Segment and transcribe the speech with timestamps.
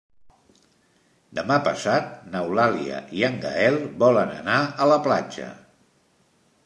[1.39, 5.51] Demà passat n'Eulàlia i en Gaël volen anar a la platja.